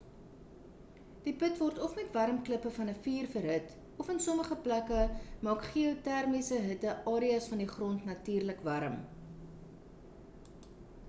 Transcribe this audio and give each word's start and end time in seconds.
die 1.25 1.33
put 1.41 1.59
word 1.63 1.81
of 1.87 1.91
met 1.99 2.15
warm 2.19 2.39
klippe 2.47 2.71
van 2.77 2.89
'n 2.93 2.97
vuur 3.07 3.27
verhit 3.33 3.75
of 4.05 4.09
in 4.13 4.23
sommige 4.27 4.57
plekke 4.69 5.03
maak 5.49 5.69
geotermiese 5.75 6.59
hitte 6.65 6.97
areas 7.13 7.53
van 7.53 7.63
die 7.65 7.71
grond 7.77 8.09
natuurlik 8.11 8.67
warm 8.71 8.99